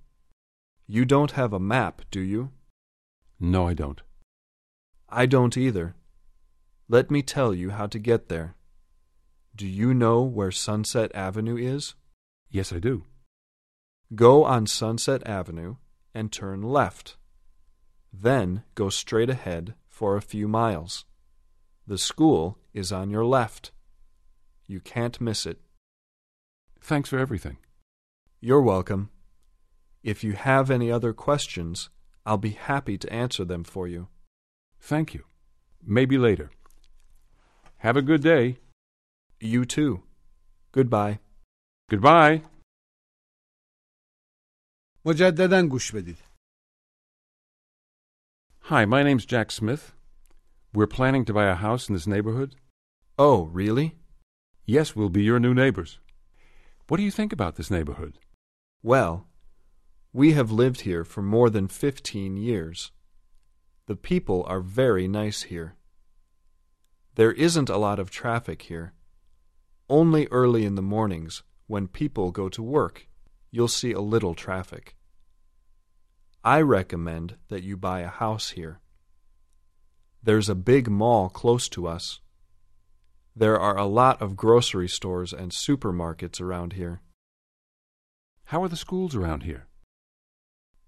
You 0.87 1.05
don't 1.05 1.33
have 1.33 1.53
a 1.53 1.59
map, 1.59 2.01
do 2.09 2.21
you? 2.21 2.49
No, 3.39 3.67
I 3.67 3.75
don't. 3.75 4.01
I 5.07 5.27
don't 5.27 5.55
either. 5.55 5.93
Let 6.87 7.11
me 7.11 7.21
tell 7.21 7.53
you 7.53 7.69
how 7.69 7.85
to 7.85 7.99
get 7.99 8.27
there. 8.27 8.55
Do 9.55 9.67
you 9.67 9.93
know 9.93 10.23
where 10.23 10.49
Sunset 10.49 11.11
Avenue 11.13 11.57
is? 11.57 11.93
Yes, 12.49 12.73
I 12.73 12.79
do. 12.79 13.03
Go 14.15 14.43
on 14.43 14.65
Sunset 14.65 15.25
Avenue 15.27 15.75
and 16.15 16.31
turn 16.31 16.63
left. 16.63 17.15
Then 18.11 18.63
go 18.73 18.89
straight 18.89 19.29
ahead 19.29 19.75
for 19.87 20.15
a 20.15 20.21
few 20.21 20.47
miles. 20.47 21.05
The 21.85 21.97
school 21.97 22.57
is 22.73 22.91
on 22.91 23.11
your 23.11 23.25
left. 23.25 23.71
You 24.65 24.79
can't 24.79 25.21
miss 25.21 25.45
it. 25.45 25.59
Thanks 26.81 27.09
for 27.09 27.19
everything. 27.19 27.57
You're 28.41 28.61
welcome. 28.61 29.09
If 30.03 30.23
you 30.23 30.33
have 30.33 30.71
any 30.71 30.91
other 30.91 31.13
questions, 31.13 31.89
I'll 32.25 32.37
be 32.37 32.51
happy 32.51 32.97
to 32.97 33.13
answer 33.13 33.45
them 33.45 33.63
for 33.63 33.87
you. 33.87 34.07
Thank 34.79 35.13
you. 35.13 35.25
Maybe 35.85 36.17
later. 36.17 36.51
Have 37.77 37.97
a 37.97 38.01
good 38.01 38.21
day. 38.21 38.57
You 39.39 39.65
too. 39.65 40.03
Goodbye. 40.71 41.19
Goodbye. 41.89 42.43
مجددا 45.08 45.62
گوش 45.68 45.94
بدید 45.94 46.18
Hi, 48.70 48.86
my 48.86 49.02
name's 49.02 49.26
Jack 49.26 49.52
Smith. 49.52 49.92
We're 50.72 50.96
planning 50.98 51.26
to 51.26 51.34
buy 51.34 51.46
a 51.48 51.62
house 51.66 51.86
in 51.88 51.94
this 51.94 52.06
neighborhood. 52.06 52.54
Oh, 53.18 53.44
really? 53.60 53.88
Yes, 54.64 54.96
we'll 54.96 55.10
be 55.10 55.22
your 55.22 55.38
new 55.38 55.52
neighbors. 55.52 55.98
What 56.88 56.96
do 56.96 57.02
you 57.02 57.10
think 57.10 57.32
about 57.34 57.56
this 57.56 57.70
neighborhood? 57.70 58.14
Well, 58.82 59.26
we 60.14 60.32
have 60.32 60.50
lived 60.50 60.80
here 60.80 61.04
for 61.04 61.22
more 61.22 61.50
than 61.50 61.68
fifteen 61.68 62.38
years. 62.38 62.90
The 63.86 63.96
people 63.96 64.40
are 64.52 64.60
very 64.60 65.06
nice 65.06 65.42
here. 65.42 65.76
There 67.16 67.32
isn't 67.32 67.68
a 67.68 67.82
lot 67.86 67.98
of 67.98 68.10
traffic 68.10 68.62
here. 68.62 68.94
Only 69.90 70.26
early 70.40 70.64
in 70.64 70.74
the 70.74 70.90
mornings, 70.96 71.42
when 71.66 71.88
people 72.00 72.30
go 72.30 72.48
to 72.48 72.62
work, 72.62 72.96
you'll 73.50 73.68
see 73.68 73.92
a 73.92 74.00
little 74.00 74.34
traffic. 74.34 74.96
I 76.43 76.61
recommend 76.61 77.35
that 77.49 77.63
you 77.63 77.75
buy 77.75 77.99
a 77.99 78.07
house 78.07 78.51
here. 78.51 78.79
There's 80.23 80.47
a 80.47 80.55
big 80.55 80.89
mall 80.89 81.29
close 81.29 81.67
to 81.69 81.85
us. 81.85 82.21
There 83.35 83.59
are 83.59 83.77
a 83.77 83.85
lot 83.85 84.21
of 84.21 84.37
grocery 84.37 84.87
stores 84.87 85.33
and 85.33 85.51
supermarkets 85.51 86.39
around 86.39 86.73
here. 86.73 87.01
How 88.45 88.63
are 88.63 88.69
the 88.69 88.75
schools 88.75 89.15
around 89.15 89.43
here? 89.43 89.67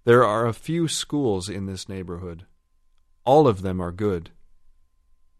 There 0.04 0.24
are 0.24 0.46
a 0.46 0.54
few 0.54 0.88
schools 0.88 1.48
in 1.48 1.66
this 1.66 1.88
neighborhood. 1.88 2.46
All 3.24 3.46
of 3.46 3.62
them 3.62 3.80
are 3.80 3.92
good. 3.92 4.30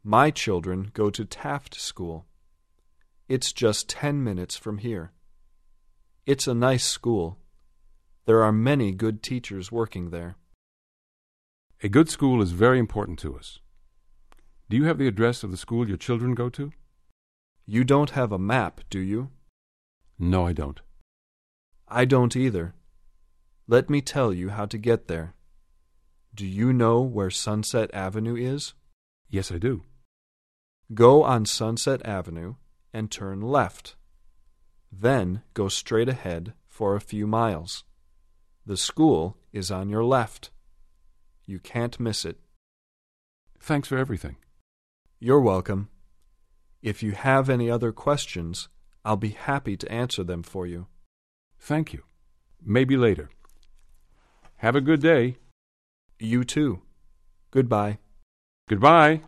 My 0.04 0.30
children 0.30 0.90
go 0.94 1.10
to 1.10 1.24
Taft 1.24 1.80
School. 1.80 2.26
It's 3.28 3.52
just 3.52 3.88
ten 3.88 4.22
minutes 4.22 4.56
from 4.56 4.78
here. 4.78 5.12
It's 6.26 6.46
a 6.46 6.54
nice 6.54 6.84
school. 6.84 7.38
There 8.24 8.42
are 8.42 8.52
many 8.52 8.92
good 8.92 9.22
teachers 9.22 9.72
working 9.72 10.10
there. 10.10 10.36
A 11.82 11.88
good 11.88 12.08
school 12.08 12.40
is 12.40 12.52
very 12.52 12.78
important 12.78 13.18
to 13.20 13.36
us. 13.36 13.58
Do 14.70 14.76
you 14.76 14.84
have 14.84 14.98
the 14.98 15.08
address 15.08 15.42
of 15.42 15.50
the 15.50 15.56
school 15.56 15.88
your 15.88 15.96
children 15.96 16.34
go 16.34 16.48
to? 16.50 16.72
You 17.66 17.82
don't 17.82 18.10
have 18.10 18.30
a 18.30 18.38
map, 18.38 18.80
do 18.90 19.00
you? 19.00 19.30
No, 20.18 20.46
I 20.46 20.52
don't. 20.52 20.80
I 21.88 22.04
don't 22.04 22.36
either. 22.36 22.74
Let 23.66 23.90
me 23.90 24.00
tell 24.00 24.32
you 24.32 24.50
how 24.50 24.66
to 24.66 24.78
get 24.78 25.08
there. 25.08 25.34
Do 26.34 26.46
you 26.46 26.72
know 26.72 27.00
where 27.00 27.30
Sunset 27.30 27.92
Avenue 27.92 28.36
is? 28.36 28.74
Yes, 29.28 29.50
I 29.50 29.58
do. 29.58 29.82
Go 30.94 31.24
on 31.24 31.44
Sunset 31.44 32.00
Avenue 32.06 32.54
and 32.92 33.10
turn 33.10 33.40
left. 33.40 33.96
Then 34.92 35.42
go 35.54 35.68
straight 35.68 36.08
ahead 36.08 36.54
for 36.68 36.94
a 36.94 37.00
few 37.00 37.26
miles. 37.26 37.84
The 38.65 38.77
school 38.77 39.37
is 39.53 39.71
on 39.71 39.89
your 39.89 40.03
left. 40.03 40.51
You 41.45 41.59
can't 41.59 41.99
miss 41.99 42.25
it. 42.25 42.37
Thanks 43.59 43.87
for 43.87 43.97
everything. 43.97 44.35
You're 45.19 45.39
welcome. 45.39 45.89
If 46.81 47.01
you 47.01 47.13
have 47.13 47.49
any 47.49 47.69
other 47.71 47.91
questions, 47.91 48.69
I'll 49.03 49.17
be 49.17 49.29
happy 49.29 49.77
to 49.77 49.91
answer 49.91 50.23
them 50.23 50.43
for 50.43 50.67
you. 50.67 50.87
Thank 51.59 51.93
you. 51.93 52.03
Maybe 52.61 52.97
later. 52.97 53.29
Have 54.57 54.75
a 54.75 54.81
good 54.81 55.01
day. 55.01 55.37
You 56.19 56.43
too. 56.43 56.81
Goodbye. 57.51 57.99
Goodbye. 58.69 59.21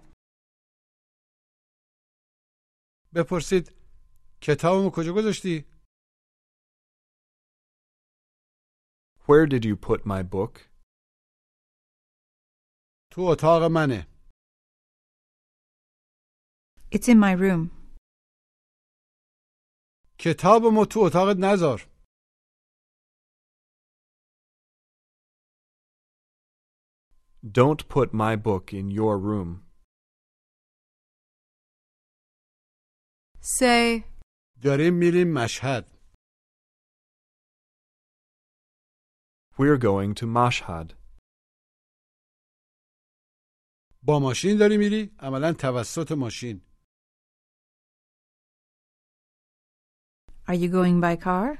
بپرسید 3.13 3.71
کتابمو 4.41 4.89
کجا 4.89 5.13
گذاشتی؟ 5.13 5.65
Where 9.27 9.45
did 9.47 9.63
you 9.65 9.75
put 9.75 10.05
my 10.05 10.23
book? 10.23 10.69
تو 13.11 13.21
اتاق 13.31 13.61
منه 13.71 14.07
It's 16.91 17.07
in 17.07 17.19
my 17.19 17.33
room. 17.33 17.69
کتابمو 20.19 20.85
تو 20.85 20.99
اتاقت 21.07 21.37
نذار 21.39 21.89
Don't 27.43 27.87
put 27.87 28.13
my 28.13 28.35
book 28.35 28.73
in 28.73 28.91
your 28.91 29.17
room. 29.17 29.63
Say, 33.41 34.03
داریم 34.63 34.93
میریم 34.93 35.33
مشهد 35.33 35.92
We're 39.56 39.78
going 39.78 40.14
to 40.14 40.26
Mashhad. 40.26 40.94
با 44.02 44.18
ماشین 44.20 44.58
داری 44.58 44.76
میری؟ 44.76 45.16
عملا 45.18 45.52
توسط 45.52 46.12
ماشین 46.12 46.60
Are 50.48 50.54
you 50.54 50.68
going 50.68 51.00
by 51.00 51.16
car? 51.24 51.58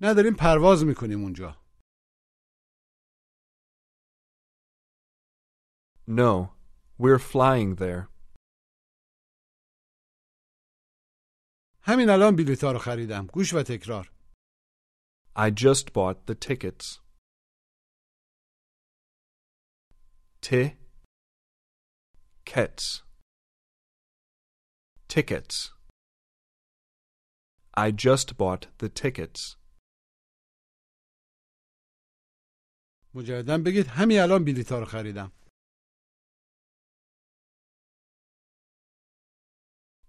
نه 0.00 0.14
داریم 0.14 0.34
پرواز 0.40 0.84
می‌کنیم 0.84 1.22
اونجا 1.22 1.66
No, 6.08 6.48
we're 6.98 7.18
flying 7.18 7.74
there. 7.76 8.08
همین 11.82 12.10
الان 12.10 12.36
بلیطا 12.36 12.72
رو 12.72 12.78
خریدم 12.78 13.26
گوش 13.26 13.54
و 13.54 13.62
تکرار 13.62 14.15
I 15.35 15.49
just 15.49 15.93
bought 15.93 16.25
the 16.25 16.35
tickets. 16.35 16.99
T 20.41 20.73
kets 22.45 23.01
tickets. 25.07 25.71
I 27.73 27.91
just 27.91 28.37
bought 28.37 28.67
the 28.79 28.89
tickets. 28.89 29.57
مجددا 33.13 33.57
بگید 33.65 33.87
همین 33.87 34.19
الان 34.19 34.45
بلیطا 34.45 34.79
رو 34.79 34.85
خریدم 34.85 35.31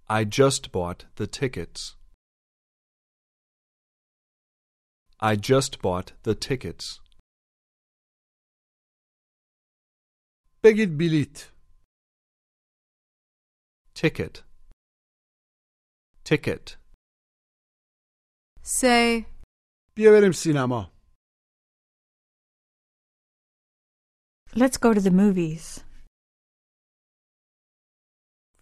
I 0.08 0.24
just 0.24 0.72
bought 0.72 1.06
the 1.16 1.26
tickets. 1.26 1.95
I 5.20 5.37
just 5.37 5.72
bought 5.82 6.12
the 6.24 6.35
tickets. 6.35 7.00
بگید 10.64 10.98
بلیت 10.98 11.52
Ticket. 13.94 14.42
Ticket. 16.24 16.76
Say, 18.62 19.26
بیا 19.96 20.11
بریم 20.11 20.32
سینما 20.32 20.92
Let's 24.54 24.76
go 24.76 24.92
to 24.94 25.00
the 25.00 25.11
movies. 25.11 25.85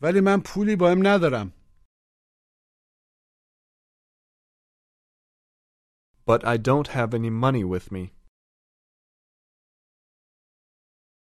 ولی 0.03 0.21
من 0.25 0.43
پولی 0.47 0.77
باهم 0.77 0.99
ندارم 1.07 1.53
But 6.27 6.45
I 6.45 6.57
don't 6.69 6.89
have 6.89 7.15
any 7.15 7.31
money 7.31 7.65
with 7.65 7.91
me. 7.93 8.13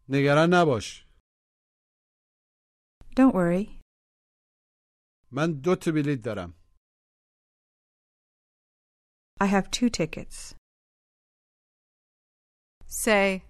نگران 0.09 0.49
نباش 0.53 1.05
Don't 3.15 3.33
worry. 3.35 3.81
من 5.31 5.61
دو 5.63 5.75
تا 5.75 5.91
بلیت 5.91 6.21
دارم 6.25 6.53
I 9.41 9.45
have 9.47 9.71
two 9.71 9.89
tickets. 9.89 10.55
say, 12.87 13.41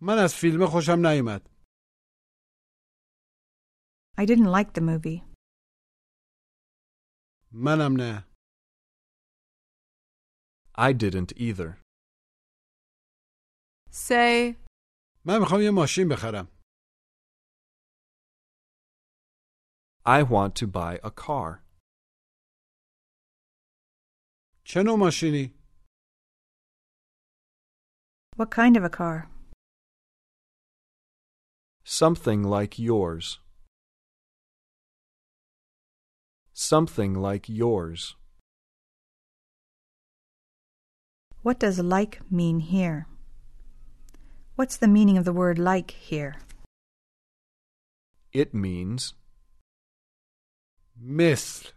من 0.00 0.18
از 0.24 0.34
فیلم 0.34 0.66
خوشم 0.66 1.06
نیومد 1.06 1.52
I 4.18 4.24
didn't 4.26 4.50
like 4.52 4.72
the 4.74 4.80
movie. 4.80 5.22
منم 7.52 7.96
نه 8.00 8.24
I 10.76 10.92
didn't 10.92 11.32
either. 11.36 11.78
say, 13.90 14.56
من 15.24 15.38
میخوام 15.40 15.60
یه 15.60 15.70
ماشین 15.70 16.08
بخرم 16.08 16.48
I 20.06 20.22
want 20.22 20.54
to 20.56 20.66
buy 20.66 20.98
a 21.02 21.10
car. 21.10 21.62
چه 24.64 24.82
نوع 24.86 24.96
ماشینی؟ 24.98 25.54
What 28.36 28.50
kind 28.50 28.76
of 28.76 28.84
a 28.84 28.90
car? 28.90 29.28
Something 31.84 32.42
like 32.42 32.78
yours. 32.78 33.38
Something 36.54 37.12
like 37.14 37.48
yours. 37.48 38.16
What 41.46 41.58
does 41.58 41.78
like 41.80 42.20
mean 42.30 42.60
here? 42.60 43.06
What's 44.54 44.76
the 44.76 44.86
meaning 44.86 45.18
of 45.18 45.24
the 45.24 45.32
word 45.32 45.58
like 45.58 45.90
here? 45.90 46.36
It 48.32 48.54
means 48.54 49.14
مثل 50.96 51.68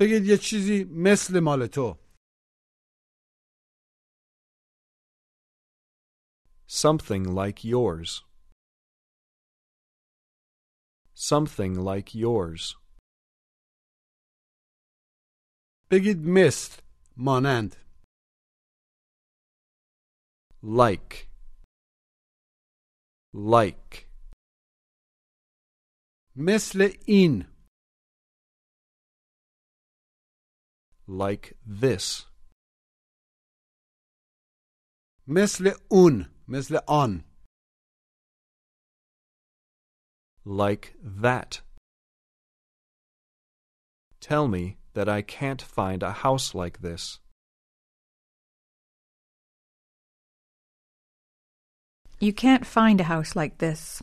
بگید 0.00 0.24
یه 0.24 0.36
چیزی 0.36 0.84
مثل 0.84 1.40
مال 1.40 1.66
تو 1.66 1.96
something 6.70 7.24
like 7.24 7.64
yours. 7.64 8.22
Something 11.14 11.74
like 11.74 12.14
yours. 12.14 12.76
بگید 15.90 16.18
مثل 16.24 16.82
مانند 17.16 17.76
Like. 20.62 21.28
Like. 23.34 24.06
مثل 26.36 26.80
این 27.08 27.46
Like 31.08 31.54
this. 31.66 32.26
مثل 35.26 35.70
اون 35.90 36.44
مثل 36.48 36.78
آن 36.88 37.24
Like 40.44 40.94
that. 41.02 41.62
Tell 44.20 44.48
me 44.48 44.76
that 44.94 45.08
I 45.08 45.22
can't 45.22 45.62
find 45.62 46.02
a 46.02 46.12
house 46.24 46.54
like 46.54 46.80
this. 46.80 47.20
You 52.20 52.32
can't 52.34 52.66
find 52.66 53.00
a 53.00 53.04
house 53.04 53.34
like 53.34 53.58
this. 53.58 54.02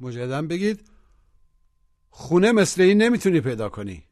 مجددا 0.00 0.42
بگید 0.42 0.90
خونه 2.10 2.52
مثل 2.52 2.82
این 2.82 3.02
نمیتونی 3.02 3.40
پیدا 3.40 3.68
کنی 3.68 4.08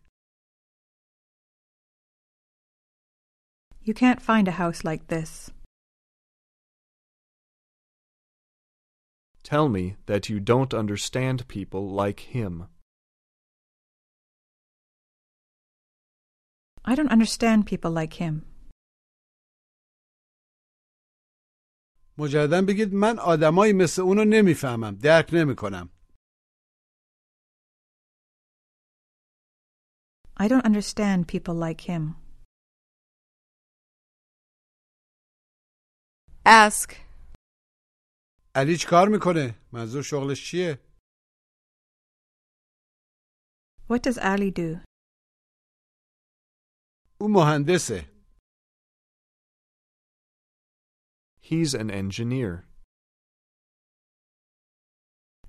You 3.85 3.94
can't 3.94 4.22
find 4.22 4.46
a 4.46 4.53
house 4.53 4.85
like 4.85 5.09
this. 5.09 5.51
Tell 9.42 9.68
me 9.68 9.96
that 10.07 10.29
you 10.31 10.38
don't 10.38 10.72
understand 10.72 11.48
people 11.48 11.85
like 12.03 12.20
him. 12.20 12.68
I 16.89 16.95
don't 16.95 17.12
understand 17.17 17.60
people 17.71 17.91
like 17.91 18.13
him. 18.13 18.34
مجددا 22.17 22.62
بگید 22.67 22.93
من 22.93 23.19
آدمایی 23.19 23.73
مثل 23.73 24.02
اونو 24.02 24.23
نمی‌فهمم 24.26 24.95
درک 24.95 25.30
نمی‌کنم 25.34 25.89
I 30.39 30.47
don't 30.47 30.65
understand 30.65 31.28
people 31.28 31.56
like 31.56 31.82
him. 31.82 32.15
ask, 36.45 36.93
علی 38.56 38.78
چی 38.78 38.88
کار 38.88 39.08
می‌کنه 39.08 39.56
منظور 39.71 40.02
شغلش 40.04 40.52
چیه 40.52 40.80
What 43.89 44.02
does 44.04 44.17
Ali 44.17 44.52
do? 44.52 44.87
او 47.20 47.29
مهندسه 47.29 48.12
He's 51.42 51.75
an 51.75 51.90
engineer. 51.90 52.66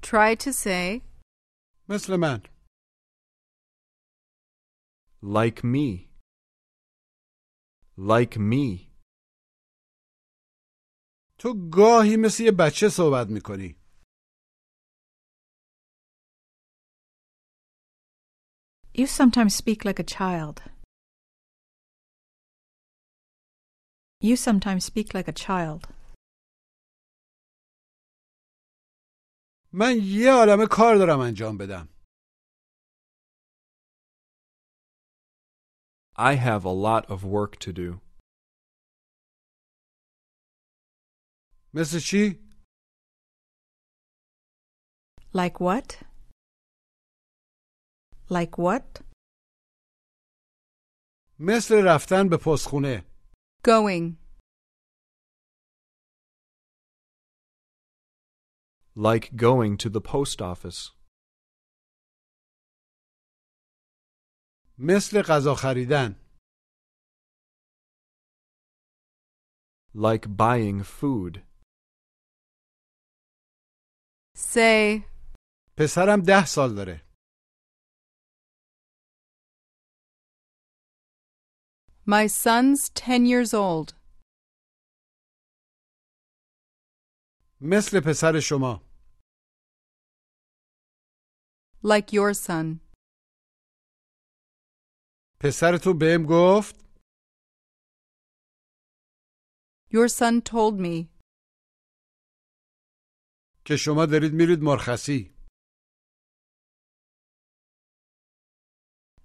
try 0.02 0.36
to 0.36 0.52
say, 0.54 1.02
مثل 1.90 2.18
من 2.18 2.42
Like 5.22 5.64
me. 5.64 6.10
Like 7.98 8.38
me. 8.38 8.92
تو 11.40 11.70
گاهی 11.74 12.18
مثل 12.26 12.44
یه 12.44 12.52
بچه 12.60 12.90
صحبت 12.90 13.28
میکنی 13.30 13.76
You 18.96 19.08
sometimes 19.08 19.56
speak 19.56 19.86
like 19.86 20.00
a 20.00 20.04
child. 20.04 20.62
You 24.22 24.36
sometimes 24.38 24.86
speak 24.86 25.14
like 25.14 25.28
a 25.28 25.34
child. 25.34 25.88
من 29.74 29.96
یه 30.04 30.32
عالمه 30.32 30.68
کار 30.72 30.96
دارم 30.98 31.20
انجام 31.20 31.58
بدم 31.58 31.90
I 36.16 36.36
have 36.36 36.64
a 36.66 36.70
lot 36.88 37.10
of 37.10 37.24
work 37.26 37.60
to 37.60 37.74
do. 37.74 38.00
مثل 41.74 42.00
چی؟ 42.00 42.40
Like 45.34 45.60
what? 45.60 46.04
Like 48.30 48.58
what? 48.58 49.04
مثل 51.40 51.76
رفتن 51.86 52.30
به 52.30 52.38
پستخونه 52.46 53.06
going, 53.64 54.18
Like 58.96 59.36
going 59.36 59.78
to 59.78 59.90
the 59.90 60.02
post 60.02 60.42
office. 60.42 60.92
مثل 64.78 65.22
غذا 65.22 65.54
خریدن 65.56 66.16
Like 69.96 70.28
buying 70.38 70.84
food. 70.84 71.44
Say, 74.36 75.04
پسرم 75.78 76.22
ده 76.28 76.46
سال 76.46 76.76
داره 76.76 77.07
My 82.08 82.28
son's 82.28 82.90
10 82.90 83.26
years 83.26 83.54
old. 83.54 83.94
مثل 87.62 88.00
پسر 88.06 88.40
شما 88.40 88.82
Like 91.84 92.14
your 92.14 92.34
son. 92.34 92.80
پسرتون 95.40 95.98
بهم 96.00 96.26
گفت 96.30 96.76
Your 99.92 100.08
son 100.10 100.42
told 100.42 100.80
me 100.80 101.08
که 103.66 103.76
شما 103.78 104.06
دارید 104.06 104.34
میرید 104.34 104.60
مرخصی 104.62 105.34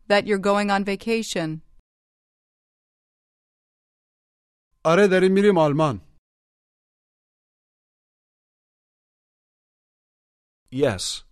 that 0.08 0.24
you're 0.26 0.38
going 0.38 0.70
on 0.70 0.84
vacation. 0.84 1.61
آره 4.84 5.08
داریم 5.08 5.32
میریم 5.32 5.58
آلمان 5.58 6.00
Yes, 10.70 11.24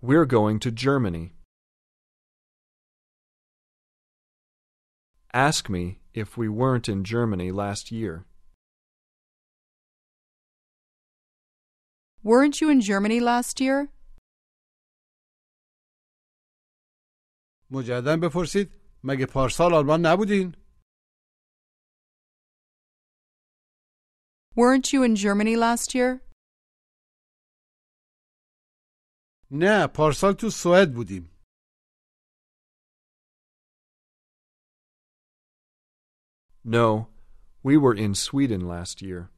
we're 0.00 0.26
going 0.26 0.60
to 0.60 0.70
Germany. 0.70 1.26
Ask 5.34 5.68
me 5.68 5.84
if 6.14 6.28
we 6.38 6.48
weren't 6.48 6.88
in 6.88 7.02
Germany 7.02 7.50
last 7.50 7.90
year. 7.90 8.24
Weren't 12.22 12.60
you 12.60 12.70
in 12.70 12.80
Germany 12.80 13.20
last 13.20 13.60
year? 13.60 13.88
مجددا 17.70 18.16
بپرسید 18.22 18.70
مگه 19.04 19.26
پارسال 19.26 19.74
آلمان 19.74 20.06
نبودین 20.06 20.54
Weren't 24.56 24.92
you 24.92 25.02
in 25.02 25.16
Germany 25.16 25.56
last 25.56 25.94
year? 25.94 26.20
نه 29.50 29.86
پارسال 29.86 30.32
تو 30.32 30.50
سوئد 30.50 30.94
بودیم 30.94 31.30
No, 36.64 37.08
we 37.62 37.76
were 37.76 37.94
in 37.94 38.14
Sweden 38.14 38.66
last 38.66 39.02
year. 39.02 39.30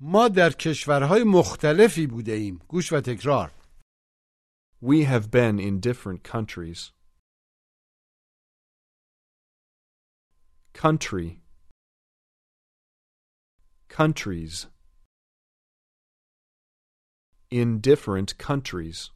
ما 0.00 0.28
در 0.28 0.50
کشورهای 0.50 1.24
مختلفی 1.26 2.06
بوده 2.06 2.32
ایم 2.32 2.58
گوش 2.68 2.92
و 2.92 3.00
تکرار 3.00 3.52
We 4.82 5.04
have 5.04 5.30
been 5.30 5.58
in 5.58 5.80
different 5.80 6.22
countries. 6.32 6.92
Country. 10.72 11.40
Countries. 13.88 14.66
In 17.50 17.80
different 17.80 18.38
countries. 18.38 19.10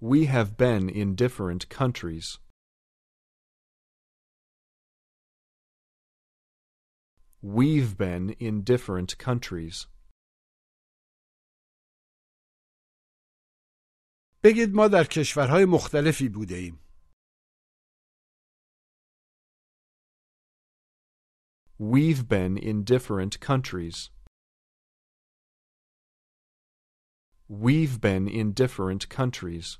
We 0.00 0.26
have 0.26 0.56
been 0.56 0.88
in 0.88 1.14
different 1.14 1.68
countries. 1.68 2.38
We've 7.42 7.96
been 7.96 8.30
in 8.38 8.62
different 8.62 9.18
countries. 9.18 9.86
بگید 14.44 14.74
ما 14.74 14.88
در 14.88 15.04
کشورهای 15.04 15.64
مختلفی 15.64 16.28
بوده 16.28 16.54
ایم 16.54 16.78
We've 21.78 22.28
been 22.28 22.56
in 22.56 22.84
different 22.84 23.38
countries. 23.40 24.10
We've 27.48 28.00
been 28.00 28.28
in 28.28 28.52
different 28.52 29.08
countries. 29.08 29.78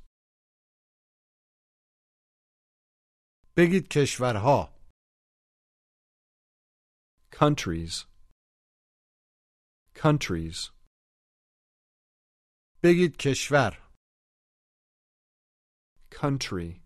بگید 3.57 3.87
کشورها 3.89 4.73
Countries. 7.31 8.05
Countries. 9.93 10.71
بگید 12.83 13.17
کشور 13.17 13.77
Country. 16.09 16.81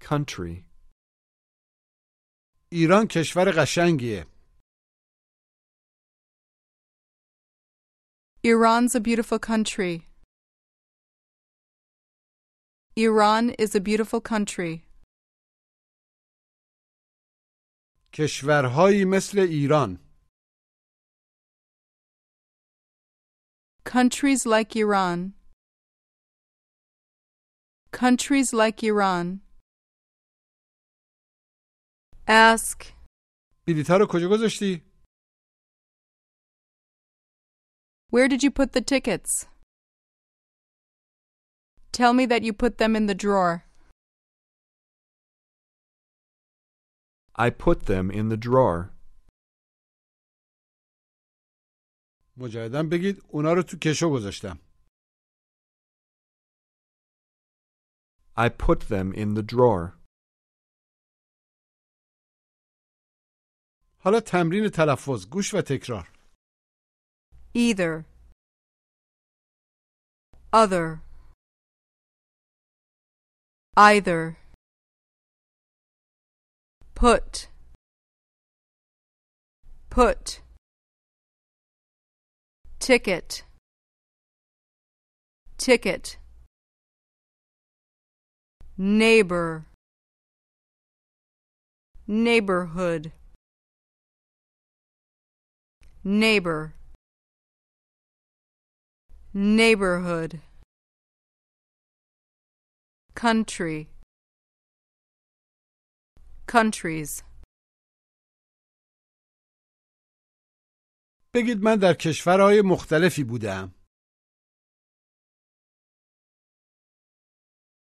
Country. 0.00 0.64
ایران 2.72 3.06
کشور 3.10 3.52
قشنگیه 3.56 4.26
Iran's 8.44 8.94
a 8.94 9.00
beautiful 9.00 9.38
country. 9.38 10.06
Iran 12.96 13.50
is 13.58 13.74
a 13.74 13.80
beautiful 13.80 14.20
country. 14.20 14.84
کشورهایی 18.12 19.04
مثل 19.04 19.38
ایران 19.38 19.98
Countries 23.84 24.46
like 24.46 24.76
Iran. 24.76 25.32
Countries 27.92 28.52
like 28.52 28.82
Iran. 28.82 29.40
Ask, 32.28 32.84
بلیطا 33.66 33.96
رو 33.96 34.06
کجا 34.06 34.28
گذاشتی؟ 34.28 34.88
where 38.10 38.28
did 38.28 38.42
you 38.42 38.50
put 38.50 38.72
the 38.72 38.80
tickets? 38.80 39.46
Tell 41.92 42.14
me 42.14 42.24
that 42.26 42.42
you 42.42 42.52
put 42.54 42.78
them 42.78 42.96
in 42.96 43.06
the 43.06 43.14
drawer. 43.14 43.64
I 47.36 47.50
put 47.50 47.86
them 47.86 48.10
in 48.10 48.28
the 48.28 48.36
drawer. 48.36 48.90
مجددا 52.36 52.82
بگید 52.82 53.22
اونا 53.28 53.52
رو 53.52 53.62
تو 53.62 53.76
کشو 53.82 54.10
گذاشتم 54.10 54.58
I 58.36 58.48
put 58.48 58.80
them 58.88 59.12
in 59.12 59.34
the 59.34 59.42
drawer. 59.42 59.98
حالا 64.03 64.19
تمرین 64.19 64.69
تلفظ 64.69 65.29
گوش 65.29 65.53
و 65.53 65.61
تکرار 65.61 66.13
Either. 67.55 68.05
Other. 70.51 71.01
Either. 73.77 74.37
Put. 76.95 77.47
Put. 79.91 80.41
Ticket. 82.79 83.43
Ticket. 85.57 86.17
Neighbor. 88.77 89.67
Neighborhood. 92.07 93.11
Neighbor. 96.04 96.74
Neighborhood. 99.34 100.40
Country. 103.14 103.88
Countries. 106.46 107.22
بگید 111.34 111.58
من 111.62 111.76
در 111.76 111.94
کشورهای 111.94 112.62
مختلفی 112.64 113.24
بودم 113.24 113.74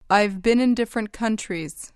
I've 0.09 0.41
been 0.43 0.59
in 0.59 0.75
different 0.75 1.11
countries. 1.11 1.91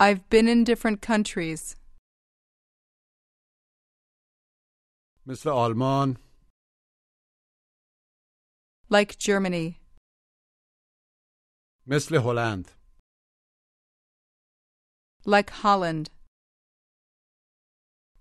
I've 0.00 0.28
been 0.28 0.48
in 0.48 0.64
different 0.64 1.00
countries. 1.00 1.76
مثل 5.26 5.48
آلمان 5.50 6.16
Like 8.90 9.18
Germany. 9.18 9.80
مثل 11.86 12.14
هلند 12.14 12.70
like 15.26 15.50
Holland. 15.50 16.10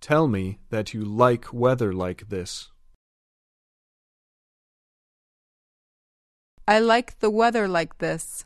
Tell 0.01 0.27
me 0.27 0.60
that 0.69 0.93
you 0.93 1.01
like 1.05 1.45
weather 1.53 1.91
like 1.93 2.21
this. 2.29 2.71
I 6.67 6.79
like 6.79 7.19
the 7.19 7.29
weather 7.29 7.67
like 7.67 7.97
this. 7.99 8.45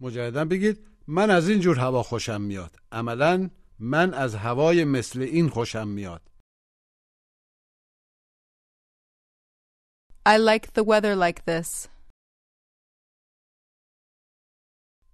مجددا 0.00 0.44
بگید 0.44 0.88
من 1.08 1.30
از 1.30 1.48
این 1.48 1.60
جور 1.60 1.78
هوا 1.78 2.02
خوشم 2.02 2.40
میاد 2.40 2.76
عملا 2.92 3.50
من 3.79 4.13
از 4.13 4.35
هوای 4.35 4.85
مثل 4.85 5.21
این 5.21 5.49
خوشم 5.49 5.87
میاد 5.87 6.21
I 10.25 10.37
like 10.37 10.65
the 10.73 10.83
weather 10.83 11.15
like 11.15 11.41
this. 11.45 11.87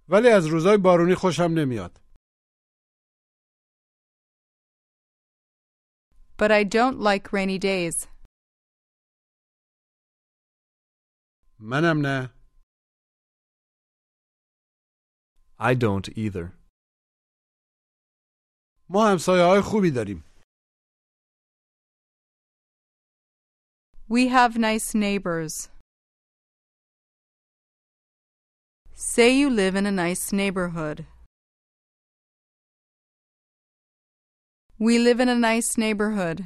ولی 0.08 0.28
از 0.28 0.46
روزای 0.46 0.78
بارونی 0.78 1.14
خوشم 1.14 1.42
نمیاد 1.58 2.00
But 6.38 6.50
I 6.50 6.64
don't 6.64 6.98
like 7.00 7.32
rainy 7.32 7.58
days. 7.58 8.06
منم 11.58 12.06
نه 12.06 12.30
I 15.58 15.74
don't 15.74 16.08
either. 16.18 16.65
ما 18.88 19.08
همسایه 19.10 19.44
های 19.44 19.60
خوبی 19.60 19.90
داریم 19.90 20.24
We 24.08 24.28
have 24.28 24.56
nice 24.56 24.94
neighbors. 24.94 25.68
Say 28.94 29.30
you 29.40 29.50
live 29.50 29.74
in 29.74 29.84
a 29.84 29.90
nice 29.90 30.32
neighborhood. 30.32 31.06
We 34.78 34.98
live 34.98 35.18
in 35.20 35.28
a 35.28 35.34
nice 35.34 35.76
neighborhood. 35.76 36.38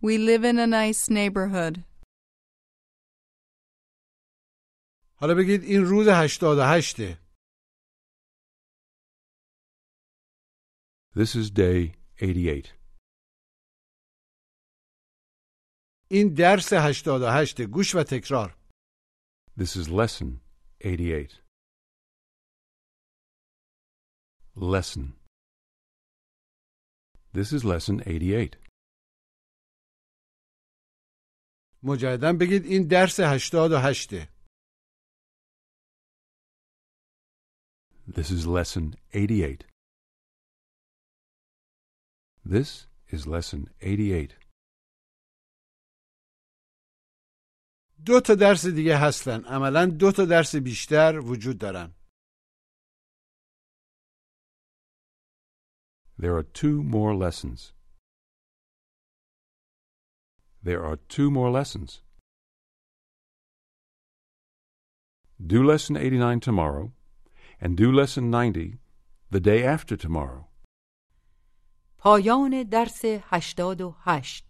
We 0.00 0.16
live 0.16 0.44
in 0.44 0.58
a 0.58 0.66
nice 0.66 1.10
neighborhood. 1.10 1.84
حالا 5.16 5.34
بگید 5.34 5.62
این 5.62 5.84
روز 5.84 6.08
88 6.08 6.96
This 11.15 11.35
is 11.35 11.49
day 11.51 11.95
88. 12.21 12.73
این 16.11 16.33
درس 16.33 16.73
88 16.73 17.61
گوش 17.61 17.95
و 17.95 18.03
تکرار 18.03 18.57
This 19.57 19.75
is 19.75 19.89
lesson 19.89 20.41
88. 20.83 21.41
Lesson. 24.55 25.13
This 27.33 27.51
is 27.53 27.63
lesson 27.63 28.01
88. 28.07 28.57
مجددا 31.83 32.33
بگید 32.39 32.65
این 32.65 32.87
درس 32.87 33.19
88 33.19 34.13
This 38.07 38.29
is 38.31 38.45
lesson 38.45 38.95
88. 39.13 39.68
This 42.49 42.87
is 43.09 43.25
lesson 43.27 43.69
88. 43.81 44.35
دو 48.05 48.19
تا 48.19 48.35
درس 48.35 48.65
دیگه 48.65 48.97
هستن 48.97 49.45
عملا 49.45 49.85
دو 49.85 50.11
تا 50.11 50.25
درس 50.25 50.55
بیشتر 50.55 51.19
وجود 51.19 51.57
دارن 51.57 51.93
There 56.17 56.37
are 56.37 56.43
two 56.43 56.81
more 56.83 57.13
lessons. 57.13 57.73
There 60.63 60.83
are 60.85 60.95
two 60.95 61.29
more 61.29 61.51
lessons. 61.51 62.01
Do 65.45 65.63
lesson 65.63 65.97
89 65.97 66.39
tomorrow, 66.39 66.93
and 67.59 67.75
do 67.75 67.91
lesson 67.91 68.29
90 68.31 68.77
the 69.29 69.41
day 69.41 69.63
after 69.65 69.97
tomorrow. 69.97 70.47
پایان 72.02 72.62
درس 72.62 73.04
88 73.04 74.49